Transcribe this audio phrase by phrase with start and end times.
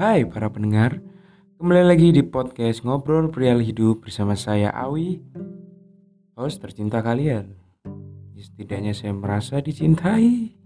[0.00, 0.96] Hai para pendengar,
[1.60, 5.20] kembali lagi di podcast Ngobrol Pria Hidup bersama saya Awi,
[6.40, 7.52] host tercinta kalian.
[8.32, 10.56] Setidaknya saya merasa dicintai.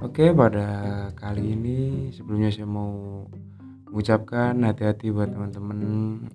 [0.00, 0.66] Oke, pada
[1.12, 3.28] kali ini sebelumnya saya mau
[3.92, 5.78] mengucapkan hati-hati buat teman-teman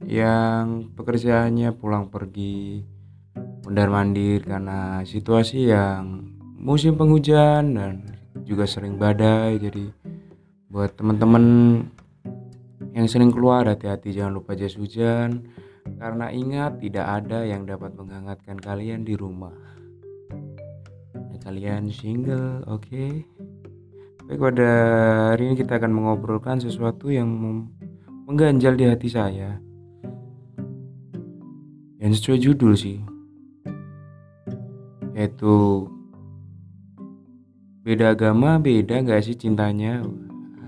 [0.06, 2.86] yang pekerjaannya pulang pergi
[3.66, 6.30] mundar mandir karena situasi yang
[6.62, 10.14] musim penghujan dan juga sering badai jadi
[10.74, 11.46] buat teman-teman
[12.98, 15.46] yang sering keluar hati-hati jangan lupa jas hujan.
[16.02, 19.54] Karena ingat tidak ada yang dapat menghangatkan kalian di rumah.
[21.14, 22.90] Ya, kalian single oke.
[22.90, 23.22] Okay?
[24.24, 24.70] baik pada
[25.36, 27.28] hari ini kita akan mengobrolkan sesuatu yang
[28.26, 29.62] mengganjal di hati saya.
[32.02, 32.98] Yang sesuai judul sih.
[35.14, 35.86] Yaitu
[37.84, 40.02] beda agama beda gak sih cintanya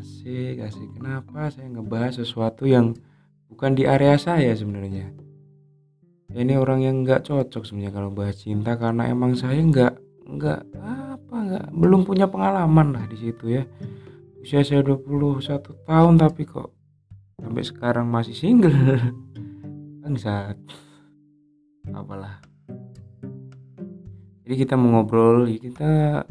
[0.06, 0.90] asik asik.
[1.02, 2.94] Kenapa saya ngebahas sesuatu yang
[3.50, 5.10] bukan di area saya sebenarnya?
[6.30, 9.94] Ya, ini orang yang nggak cocok sebenarnya kalau bahas cinta karena emang saya nggak
[10.26, 13.64] nggak apa nggak belum punya pengalaman lah di situ ya.
[14.46, 15.42] Usia saya 21
[15.90, 16.70] tahun tapi kok
[17.42, 18.74] sampai sekarang masih single.
[20.06, 20.58] Bangsat.
[21.90, 22.46] Apalah.
[24.46, 26.22] Jadi kita mau ngobrol kita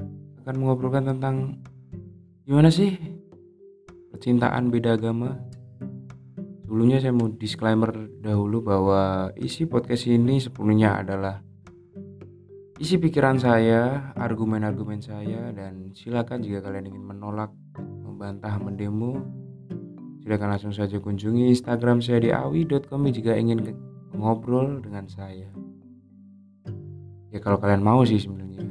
[0.47, 1.59] akan mengobrolkan tentang
[2.47, 3.14] gimana sih
[4.15, 5.35] percintaan beda agama.
[6.63, 7.91] Sebelumnya saya mau disclaimer
[8.23, 11.43] dahulu bahwa isi podcast ini sepenuhnya adalah
[12.79, 19.19] isi pikiran saya, argumen-argumen saya dan silakan jika kalian ingin menolak, membantah, mendemo,
[20.23, 23.75] silakan langsung saja kunjungi Instagram saya di awi.com jika ingin
[24.15, 25.51] ngobrol dengan saya.
[27.35, 28.63] Ya kalau kalian mau sih sebenarnya.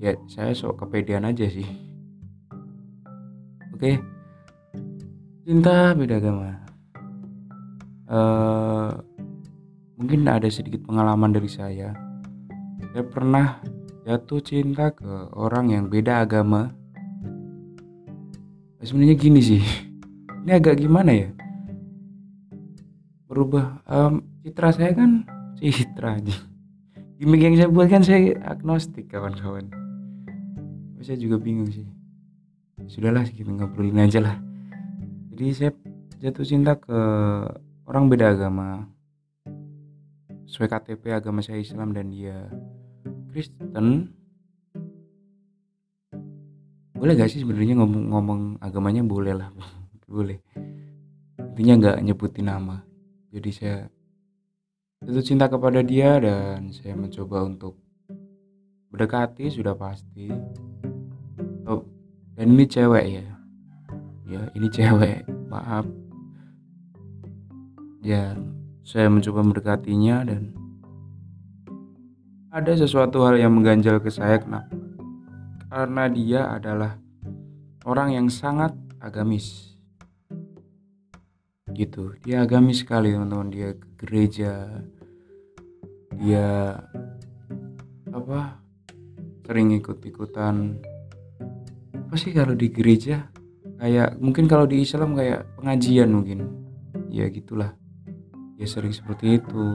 [0.00, 1.68] Ya saya sok kepedean aja sih.
[3.72, 4.00] Oke.
[4.00, 4.11] Okay
[5.42, 6.54] cinta beda agama.
[8.06, 8.94] Uh,
[9.98, 11.90] mungkin ada sedikit pengalaman dari saya.
[12.92, 13.58] Saya pernah
[14.06, 16.70] jatuh cinta ke orang yang beda agama.
[18.82, 19.62] Sebenarnya gini sih
[20.46, 21.30] ini agak gimana ya?
[23.26, 25.26] Berubah um, citra saya kan
[25.58, 26.36] citra aja.
[27.18, 29.70] Gimmick yang saya buat kan saya agnostik kawan-kawan.
[31.02, 31.86] Saya juga bingung sih.
[32.86, 34.51] Sudahlah kita ngobrolin aja lah
[35.42, 35.72] jadi saya
[36.22, 36.94] jatuh cinta ke
[37.90, 38.86] orang beda agama.
[40.46, 42.46] Sesuai KTP agama saya Islam dan dia
[43.34, 44.14] Kristen.
[46.94, 49.02] Boleh gak sih sebenarnya ngomong-ngomong agamanya?
[49.02, 49.50] Boleh lah
[50.06, 50.38] boleh.
[51.42, 52.78] Intinya nggak nyebutin nama.
[53.34, 53.90] Jadi saya
[55.02, 57.82] jatuh cinta kepada dia dan saya mencoba untuk
[58.94, 60.30] mendekati sudah pasti.
[61.66, 61.82] Oh,
[62.38, 63.26] dan ini cewek ya.
[64.30, 65.84] Ya ini cewek maaf.
[68.00, 68.40] Ya
[68.82, 70.56] saya mencoba mendekatinya dan
[72.52, 74.68] ada sesuatu hal yang mengganjal ke saya kenapa?
[75.72, 77.00] Karena dia adalah
[77.88, 79.72] orang yang sangat agamis.
[81.72, 82.12] Gitu.
[82.20, 83.48] Dia agamis sekali teman-teman.
[83.48, 84.68] Dia ke gereja.
[86.20, 86.76] Dia
[88.12, 88.60] apa?
[89.48, 90.76] Sering ikut-ikutan.
[91.96, 93.31] Apa sih kalau di gereja
[93.82, 96.46] kayak mungkin kalau di Islam kayak pengajian mungkin.
[97.10, 97.74] Ya gitulah.
[98.54, 99.66] Ya sering seperti itu.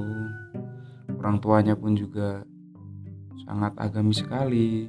[1.19, 2.47] Orang tuanya pun juga
[3.44, 4.88] sangat agamis sekali.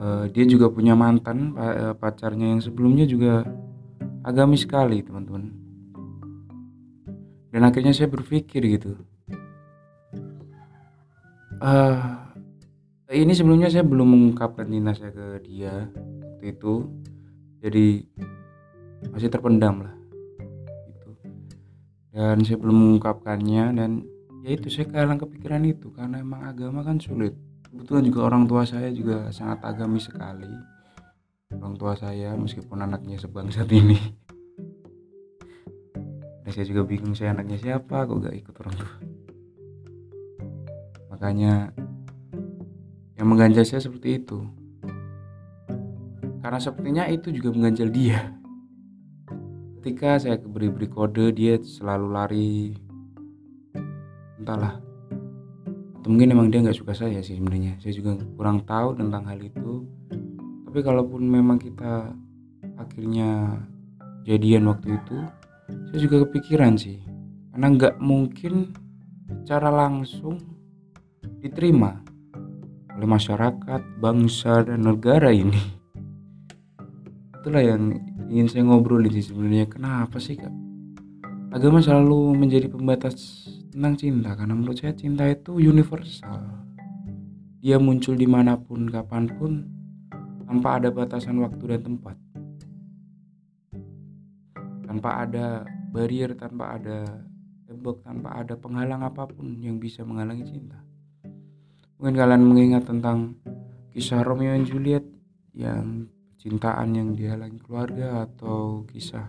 [0.00, 3.46] Uh, dia juga punya mantan uh, pacarnya yang sebelumnya juga
[4.26, 5.54] agamis sekali teman-teman.
[7.54, 8.98] Dan akhirnya saya berpikir gitu.
[11.60, 12.26] Uh,
[13.12, 15.92] ini sebelumnya saya belum mengungkapkan cinta saya ke dia
[16.40, 16.88] waktu itu
[17.60, 18.04] jadi
[19.12, 19.94] masih terpendam lah
[20.88, 21.10] gitu.
[22.10, 23.90] Dan saya belum mengungkapkannya dan
[24.44, 27.36] ya itu saya kadang kepikiran itu karena emang agama kan sulit.
[27.70, 30.50] Kebetulan juga orang tua saya juga sangat agamis sekali.
[31.54, 33.98] Orang tua saya meskipun anaknya sebangsat ini.
[36.42, 38.08] Dan saya juga bingung saya anaknya siapa?
[38.08, 38.92] Kok gak ikut orang tua?
[41.14, 41.70] Makanya
[43.20, 44.40] yang mengganjal saya seperti itu
[46.40, 48.20] karena sepertinya itu juga mengganjal dia.
[49.80, 52.52] Ketika saya beri-beri kode, dia selalu lari.
[54.40, 54.80] Entahlah.
[56.00, 57.76] Atau mungkin emang dia nggak suka saya sih sebenarnya.
[57.80, 59.84] Saya juga kurang tahu tentang hal itu.
[60.68, 62.12] Tapi kalaupun memang kita
[62.76, 63.60] akhirnya
[64.24, 65.16] jadian waktu itu,
[65.92, 67.00] saya juga kepikiran sih.
[67.52, 68.72] Karena nggak mungkin
[69.44, 70.40] secara langsung
[71.40, 72.00] diterima
[72.96, 75.79] oleh masyarakat, bangsa, dan negara ini
[77.40, 77.96] itulah yang
[78.28, 79.64] ingin saya ngobrolin sih sebenarnya.
[79.64, 80.52] Kenapa sih kak?
[81.56, 86.60] Agama selalu menjadi pembatas tentang cinta karena menurut saya cinta itu universal.
[87.64, 89.52] Dia muncul di mana pun kapan pun
[90.44, 92.16] tanpa ada batasan waktu dan tempat.
[94.84, 97.24] Tanpa ada barrier tanpa ada
[97.64, 100.76] tembok tanpa ada penghalang apa pun yang bisa menghalangi cinta.
[101.96, 103.40] Mungkin kalian mengingat tentang
[103.96, 105.04] kisah Romeo dan Juliet
[105.56, 106.06] yang
[106.40, 109.28] cintaan yang dihalangi keluarga atau kisah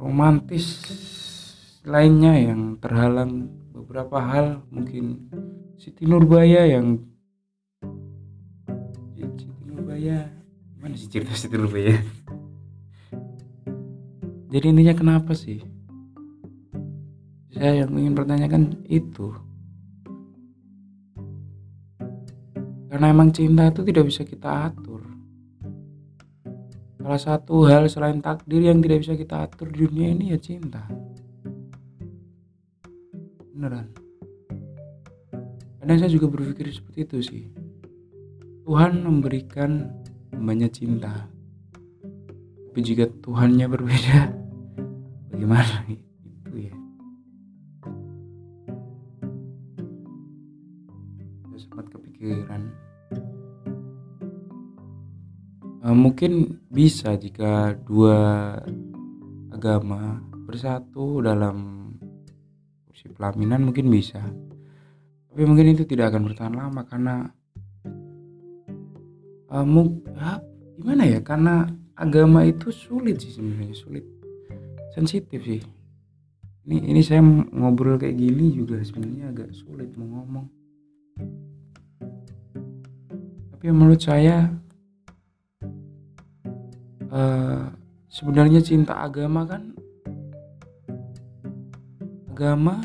[0.00, 0.80] romantis
[1.84, 4.64] lainnya yang terhalang beberapa hal.
[4.72, 5.28] Mungkin
[5.76, 6.96] Siti Nurbaya yang
[9.12, 10.32] Siti Nurbaya.
[10.80, 12.00] Mana sih cerita Siti Nurbaya?
[14.48, 15.60] Jadi intinya kenapa sih?
[17.52, 19.34] Saya yang ingin pertanyakan itu
[22.94, 25.02] karena emang cinta itu tidak bisa kita atur.
[27.02, 30.86] Salah satu hal selain takdir yang tidak bisa kita atur di dunia ini ya cinta.
[33.50, 33.90] Beneran.
[35.82, 37.44] Kadang saya juga berpikir seperti itu sih.
[38.62, 39.90] Tuhan memberikan
[40.30, 41.26] banyak cinta.
[42.70, 44.18] Tapi jika Tuhannya berbeda
[45.34, 46.74] bagaimana itu ya?
[51.50, 52.83] Saya sempat kepikiran
[55.94, 58.52] mungkin bisa jika dua
[59.54, 61.88] agama bersatu dalam
[62.86, 64.20] kursi pelaminan mungkin bisa.
[65.30, 67.14] Tapi mungkin itu tidak akan bertahan lama karena
[69.50, 69.66] uh,
[70.78, 74.04] gimana ya karena agama itu sulit sih sebenarnya sulit.
[74.94, 75.62] Sensitif sih.
[76.64, 77.20] Ini ini saya
[77.50, 80.46] ngobrol kayak gini juga sebenarnya agak sulit mau ngomong.
[83.52, 84.48] Tapi menurut saya
[87.14, 87.70] uh,
[88.10, 89.70] sebenarnya cinta agama kan
[92.34, 92.82] agama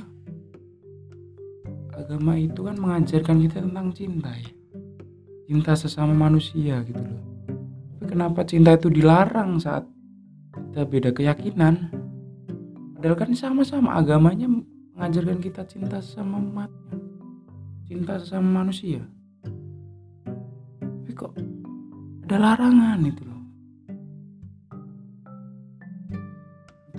[1.98, 4.52] agama itu kan mengajarkan kita tentang cinta ya.
[5.50, 7.22] Cinta sesama manusia gitu loh.
[7.98, 9.90] Tapi kenapa cinta itu dilarang saat
[10.54, 11.90] kita beda keyakinan?
[12.94, 14.46] Padahal kan sama-sama agamanya
[14.94, 16.98] mengajarkan kita cinta sama umatnya
[17.90, 19.02] cinta sama manusia.
[20.78, 21.34] Tapi kok
[22.30, 23.29] ada larangan itu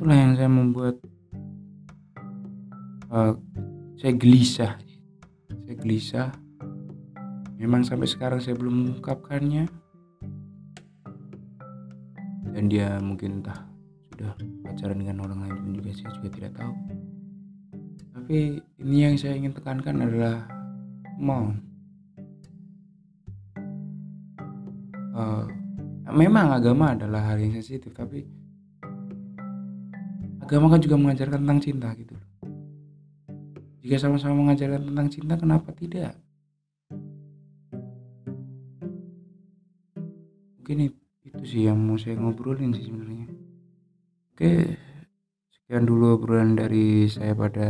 [0.00, 0.96] itulah yang saya membuat
[3.12, 3.36] uh,
[4.00, 4.80] saya gelisah.
[5.68, 6.28] Saya gelisah.
[7.60, 9.68] Memang sampai sekarang saya belum mengungkapkannya.
[12.56, 13.60] Dan dia mungkin entah
[14.08, 14.32] sudah
[14.64, 16.72] pacaran dengan orang lain pun juga saya juga tidak tahu.
[18.16, 18.36] Tapi
[18.80, 20.48] ini yang saya ingin tekankan adalah
[21.20, 21.52] mau
[25.12, 25.44] uh,
[26.08, 28.40] memang agama adalah hal yang sensitif tapi
[30.50, 32.18] agama kan juga mengajarkan tentang cinta gitu
[33.80, 36.12] jika sama-sama mengajarkan tentang cinta kenapa tidak?
[40.60, 40.92] Mungkin
[41.24, 43.26] itu sih yang mau saya ngobrolin sih sebenarnya.
[44.36, 44.52] Oke
[45.48, 47.68] sekian dulu obrolan dari saya pada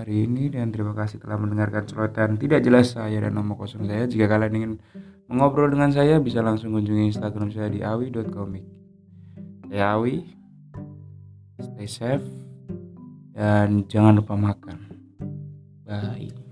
[0.00, 4.08] hari ini dan terima kasih telah mendengarkan celotehan tidak jelas saya dan nomor kosong saya.
[4.08, 4.72] Jika kalian ingin
[5.28, 8.64] mengobrol dengan saya bisa langsung kunjungi instagram saya di awi.comic
[9.68, 10.43] saya awi
[11.60, 12.26] stay safe
[13.34, 14.78] dan jangan lupa makan.
[15.84, 16.43] Bye